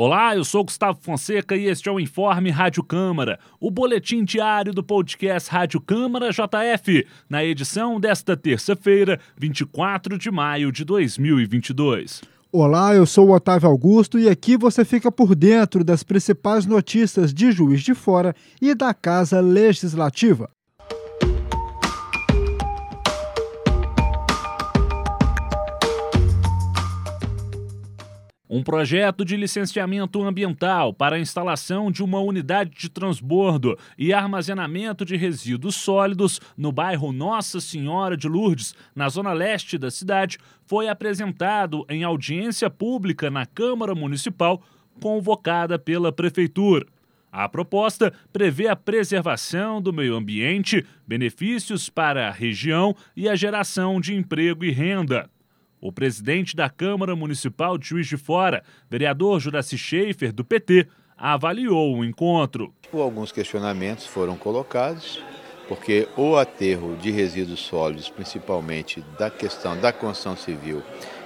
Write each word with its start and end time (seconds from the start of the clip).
Olá, 0.00 0.36
eu 0.36 0.44
sou 0.44 0.62
Gustavo 0.62 0.96
Fonseca 1.02 1.56
e 1.56 1.66
este 1.66 1.88
é 1.88 1.92
o 1.92 1.98
Informe 1.98 2.50
Rádio 2.50 2.84
Câmara, 2.84 3.36
o 3.58 3.68
boletim 3.68 4.22
diário 4.22 4.72
do 4.72 4.80
podcast 4.80 5.50
Rádio 5.50 5.80
Câmara 5.80 6.30
JF, 6.30 7.04
na 7.28 7.44
edição 7.44 7.98
desta 7.98 8.36
terça-feira, 8.36 9.18
24 9.36 10.16
de 10.16 10.30
maio 10.30 10.70
de 10.70 10.84
2022. 10.84 12.22
Olá, 12.52 12.94
eu 12.94 13.06
sou 13.06 13.30
o 13.30 13.34
Otávio 13.34 13.68
Augusto 13.68 14.20
e 14.20 14.28
aqui 14.28 14.56
você 14.56 14.84
fica 14.84 15.10
por 15.10 15.34
dentro 15.34 15.82
das 15.82 16.04
principais 16.04 16.64
notícias 16.64 17.34
de 17.34 17.50
Juiz 17.50 17.82
de 17.82 17.92
Fora 17.92 18.36
e 18.62 18.76
da 18.76 18.94
Casa 18.94 19.40
Legislativa. 19.40 20.48
Um 28.50 28.62
projeto 28.62 29.26
de 29.26 29.36
licenciamento 29.36 30.22
ambiental 30.22 30.94
para 30.94 31.16
a 31.16 31.20
instalação 31.20 31.90
de 31.90 32.02
uma 32.02 32.18
unidade 32.18 32.70
de 32.70 32.88
transbordo 32.88 33.78
e 33.98 34.10
armazenamento 34.10 35.04
de 35.04 35.16
resíduos 35.16 35.76
sólidos 35.76 36.40
no 36.56 36.72
bairro 36.72 37.12
Nossa 37.12 37.60
Senhora 37.60 38.16
de 38.16 38.26
Lourdes, 38.26 38.74
na 38.96 39.10
zona 39.10 39.34
leste 39.34 39.76
da 39.76 39.90
cidade, 39.90 40.38
foi 40.64 40.88
apresentado 40.88 41.84
em 41.90 42.04
audiência 42.04 42.70
pública 42.70 43.30
na 43.30 43.44
Câmara 43.44 43.94
Municipal, 43.94 44.62
convocada 44.98 45.78
pela 45.78 46.10
Prefeitura. 46.10 46.86
A 47.30 47.50
proposta 47.50 48.14
prevê 48.32 48.68
a 48.68 48.74
preservação 48.74 49.82
do 49.82 49.92
meio 49.92 50.16
ambiente, 50.16 50.86
benefícios 51.06 51.90
para 51.90 52.28
a 52.28 52.32
região 52.32 52.96
e 53.14 53.28
a 53.28 53.36
geração 53.36 54.00
de 54.00 54.14
emprego 54.14 54.64
e 54.64 54.70
renda. 54.70 55.28
O 55.80 55.92
presidente 55.92 56.56
da 56.56 56.68
Câmara 56.68 57.14
Municipal 57.14 57.78
de 57.78 57.88
Juiz 57.88 58.06
de 58.06 58.16
Fora, 58.16 58.64
vereador 58.90 59.38
Juraci 59.38 59.78
Schaefer, 59.78 60.32
do 60.32 60.44
PT, 60.44 60.88
avaliou 61.16 61.96
o 61.96 62.04
encontro. 62.04 62.72
Alguns 62.92 63.30
questionamentos 63.30 64.06
foram 64.06 64.36
colocados, 64.36 65.22
porque 65.68 66.08
o 66.16 66.36
aterro 66.36 66.96
de 66.96 67.10
resíduos 67.10 67.60
sólidos, 67.60 68.08
principalmente 68.08 69.04
da 69.18 69.30
questão 69.30 69.78
da 69.78 69.92
construção 69.92 70.36
civil 70.36 70.82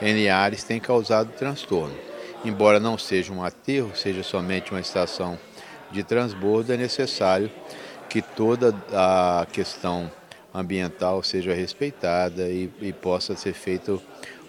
em 0.00 0.28
Ares, 0.28 0.62
tem 0.62 0.78
causado 0.78 1.32
transtorno. 1.32 1.94
Embora 2.44 2.78
não 2.78 2.96
seja 2.96 3.32
um 3.32 3.42
aterro, 3.42 3.90
seja 3.96 4.22
somente 4.22 4.70
uma 4.70 4.80
estação 4.80 5.38
de 5.90 6.04
transbordo, 6.04 6.72
é 6.72 6.76
necessário 6.76 7.50
que 8.08 8.22
toda 8.22 8.74
a 8.92 9.46
questão 9.50 10.10
ambiental 10.58 11.22
seja 11.22 11.54
respeitada 11.54 12.48
e, 12.48 12.70
e 12.80 12.92
possa 12.92 13.36
ser 13.36 13.52
feito 13.52 14.02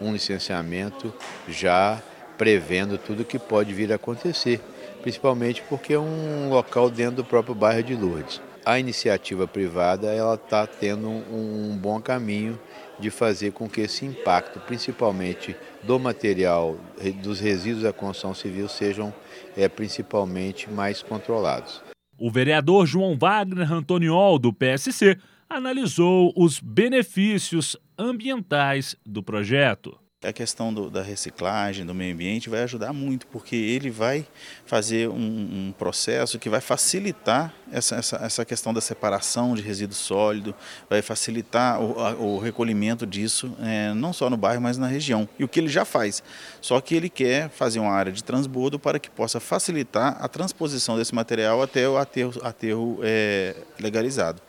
um 0.00 0.12
licenciamento 0.12 1.12
já 1.48 2.02
prevendo 2.36 2.98
tudo 2.98 3.24
que 3.24 3.38
pode 3.38 3.72
vir 3.72 3.92
a 3.92 3.96
acontecer, 3.96 4.60
principalmente 5.00 5.62
porque 5.68 5.94
é 5.94 5.98
um 5.98 6.48
local 6.48 6.90
dentro 6.90 7.16
do 7.16 7.24
próprio 7.24 7.54
bairro 7.54 7.82
de 7.82 7.94
Lourdes. 7.94 8.40
A 8.64 8.78
iniciativa 8.78 9.46
privada 9.46 10.12
ela 10.12 10.34
está 10.34 10.66
tendo 10.66 11.08
um, 11.08 11.70
um 11.72 11.76
bom 11.76 12.00
caminho 12.00 12.58
de 12.98 13.10
fazer 13.10 13.52
com 13.52 13.68
que 13.68 13.80
esse 13.80 14.04
impacto, 14.04 14.60
principalmente 14.60 15.56
do 15.82 15.98
material, 15.98 16.76
dos 17.22 17.40
resíduos 17.40 17.82
da 17.82 17.92
construção 17.92 18.34
civil, 18.34 18.68
sejam 18.68 19.12
é, 19.56 19.68
principalmente 19.68 20.70
mais 20.70 21.02
controlados. 21.02 21.82
O 22.16 22.30
vereador 22.30 22.86
João 22.86 23.16
Wagner 23.18 23.72
Antoniol, 23.72 24.38
do 24.38 24.52
PSC, 24.52 25.18
analisou 25.52 26.32
os 26.36 26.58
benefícios 26.58 27.76
ambientais 27.98 28.96
do 29.04 29.22
projeto. 29.22 29.98
A 30.24 30.32
questão 30.32 30.72
do, 30.72 30.88
da 30.88 31.02
reciclagem, 31.02 31.84
do 31.84 31.92
meio 31.92 32.14
ambiente, 32.14 32.48
vai 32.48 32.62
ajudar 32.62 32.92
muito, 32.92 33.26
porque 33.26 33.56
ele 33.56 33.90
vai 33.90 34.24
fazer 34.64 35.08
um, 35.08 35.14
um 35.14 35.74
processo 35.76 36.38
que 36.38 36.48
vai 36.48 36.60
facilitar 36.60 37.52
essa, 37.72 37.96
essa, 37.96 38.16
essa, 38.18 38.44
questão 38.44 38.72
da 38.72 38.80
separação 38.80 39.56
de 39.56 39.62
resíduo 39.62 39.96
sólido, 39.96 40.54
vai 40.88 41.02
facilitar 41.02 41.82
o, 41.82 41.98
a, 41.98 42.14
o 42.14 42.38
recolhimento 42.38 43.04
disso, 43.04 43.52
é, 43.60 43.92
não 43.94 44.12
só 44.12 44.30
no 44.30 44.36
bairro, 44.36 44.62
mas 44.62 44.78
na 44.78 44.86
região. 44.86 45.28
E 45.40 45.42
o 45.42 45.48
que 45.48 45.58
ele 45.58 45.68
já 45.68 45.84
faz. 45.84 46.22
Só 46.60 46.80
que 46.80 46.94
ele 46.94 47.10
quer 47.10 47.50
fazer 47.50 47.80
uma 47.80 47.92
área 47.92 48.12
de 48.12 48.22
transbordo 48.22 48.78
para 48.78 49.00
que 49.00 49.10
possa 49.10 49.40
facilitar 49.40 50.16
a 50.20 50.28
transposição 50.28 50.96
desse 50.96 51.12
material 51.12 51.60
até 51.60 51.88
o 51.88 51.96
aterro, 51.96 52.40
aterro 52.44 53.00
é, 53.02 53.56
legalizado. 53.80 54.40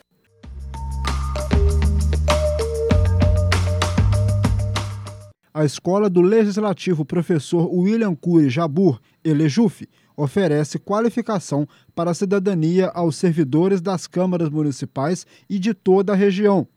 A 5.64 5.66
Escola 5.66 6.10
do 6.10 6.20
Legislativo 6.20 7.06
Professor 7.06 7.74
William 7.74 8.14
Cury 8.14 8.50
Jabur, 8.50 9.00
Elejuf, 9.24 9.88
oferece 10.14 10.78
qualificação 10.78 11.66
para 11.94 12.10
a 12.10 12.14
cidadania 12.14 12.88
aos 12.88 13.16
servidores 13.16 13.80
das 13.80 14.06
câmaras 14.06 14.50
municipais 14.50 15.26
e 15.48 15.58
de 15.58 15.72
toda 15.72 16.12
a 16.12 16.16
região. 16.16 16.68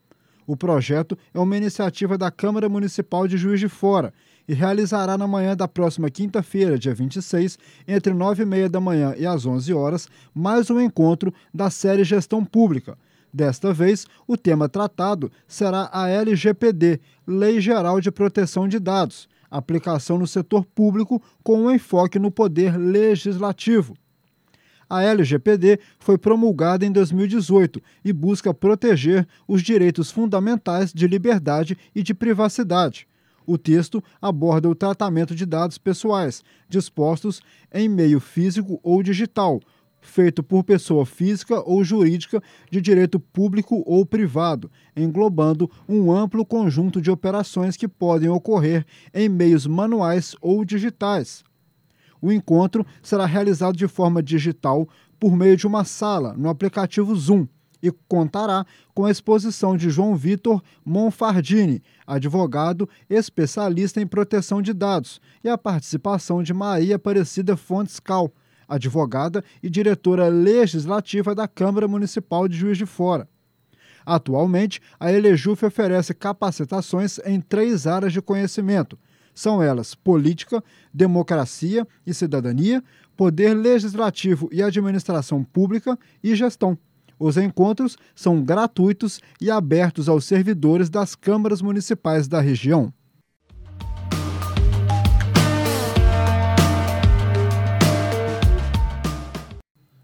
O 0.47 0.55
projeto 0.55 1.17
é 1.33 1.39
uma 1.39 1.57
iniciativa 1.57 2.17
da 2.17 2.31
Câmara 2.31 2.69
Municipal 2.69 3.27
de 3.27 3.35
Juiz 3.35 3.59
de 3.59 3.67
Fora 3.67 4.13
e 4.47 4.53
realizará 4.53 5.17
na 5.17 5.27
manhã 5.27 5.53
da 5.53 5.67
próxima 5.67 6.09
quinta-feira, 6.09 6.79
dia 6.79 6.95
26, 6.95 7.59
entre 7.85 8.13
9 8.13 8.43
e 8.43 8.45
meia 8.45 8.69
da 8.69 8.79
manhã 8.79 9.13
e 9.17 9.27
às 9.27 9.45
11 9.45 9.73
horas, 9.73 10.07
mais 10.33 10.69
um 10.69 10.79
encontro 10.79 11.33
da 11.53 11.69
série 11.69 12.05
Gestão 12.05 12.45
Pública, 12.45 12.97
Desta 13.33 13.73
vez, 13.73 14.07
o 14.25 14.37
tema 14.37 14.69
tratado 14.69 15.31
será 15.47 15.89
a 15.91 16.09
LGPD, 16.09 16.99
Lei 17.25 17.59
Geral 17.59 17.99
de 17.99 18.11
Proteção 18.11 18.67
de 18.67 18.79
Dados, 18.79 19.27
aplicação 19.49 20.17
no 20.17 20.27
setor 20.27 20.65
público 20.65 21.21
com 21.43 21.63
um 21.63 21.71
enfoque 21.71 22.17
no 22.17 22.31
poder 22.31 22.77
legislativo. 22.77 23.95
A 24.89 25.03
LGPD 25.03 25.79
foi 25.99 26.17
promulgada 26.17 26.85
em 26.85 26.91
2018 26.91 27.81
e 28.05 28.13
busca 28.13 28.53
proteger 28.53 29.27
os 29.45 29.61
direitos 29.61 30.09
fundamentais 30.09 30.93
de 30.93 31.07
liberdade 31.07 31.77
e 31.93 32.01
de 32.01 32.13
privacidade. 32.13 33.05
O 33.45 33.57
texto 33.57 34.03
aborda 34.21 34.69
o 34.69 34.75
tratamento 34.75 35.35
de 35.35 35.45
dados 35.45 35.77
pessoais, 35.77 36.43
dispostos 36.69 37.41
em 37.73 37.87
meio 37.89 38.19
físico 38.19 38.79
ou 38.81 39.03
digital, 39.03 39.61
feito 40.07 40.41
por 40.41 40.63
pessoa 40.63 41.05
física 41.05 41.61
ou 41.61 41.83
jurídica 41.83 42.41
de 42.71 42.81
direito 42.81 43.19
público 43.19 43.83
ou 43.85 44.05
privado, 44.05 44.71
englobando 44.95 45.69
um 45.87 46.11
amplo 46.11 46.45
conjunto 46.45 47.01
de 47.01 47.11
operações 47.11 47.77
que 47.77 47.87
podem 47.87 48.29
ocorrer 48.29 48.85
em 49.13 49.29
meios 49.29 49.67
manuais 49.67 50.35
ou 50.41 50.63
digitais. 50.63 51.43
O 52.21 52.31
encontro 52.31 52.85
será 53.01 53.25
realizado 53.25 53.77
de 53.77 53.87
forma 53.87 54.23
digital 54.23 54.87
por 55.19 55.35
meio 55.35 55.55
de 55.55 55.67
uma 55.67 55.83
sala 55.83 56.33
no 56.33 56.49
aplicativo 56.49 57.15
Zoom 57.15 57.47
e 57.81 57.91
contará 58.07 58.65
com 58.93 59.05
a 59.05 59.11
exposição 59.11 59.77
de 59.77 59.89
João 59.89 60.15
Vitor 60.15 60.61
Monfardini, 60.83 61.83
advogado 62.05 62.89
especialista 63.09 64.01
em 64.01 64.07
proteção 64.07 64.61
de 64.61 64.73
dados, 64.73 65.21
e 65.43 65.49
a 65.49 65.57
participação 65.57 66.41
de 66.41 66.53
Maria 66.53 66.95
Aparecida 66.95 67.55
Fontes 67.55 67.99
Cal, 67.99 68.31
advogada 68.67 69.43
e 69.61 69.69
diretora 69.69 70.27
legislativa 70.27 71.33
da 71.33 71.47
Câmara 71.47 71.87
Municipal 71.87 72.47
de 72.47 72.57
Juiz 72.57 72.77
de 72.77 72.85
Fora. 72.85 73.27
Atualmente, 74.05 74.81
a 74.99 75.11
Elejuf 75.11 75.65
oferece 75.65 76.13
capacitações 76.13 77.19
em 77.25 77.41
três 77.41 77.85
áreas 77.85 78.13
de 78.13 78.21
conhecimento. 78.21 78.97
São 79.35 79.61
elas 79.61 79.93
política, 79.93 80.63
democracia 80.93 81.85
e 82.05 82.13
cidadania, 82.13 82.83
poder 83.15 83.53
legislativo 83.53 84.49
e 84.51 84.63
administração 84.63 85.43
pública 85.43 85.99
e 86.23 86.35
gestão. 86.35 86.77
Os 87.19 87.35
encontros 87.35 87.97
são 88.15 88.41
gratuitos 88.43 89.19
e 89.41 89.49
abertos 89.51 90.07
aos 90.07 90.25
servidores 90.25 90.89
das 90.89 91.15
câmaras 91.15 91.61
municipais 91.61 92.27
da 92.27 92.39
região. 92.39 92.93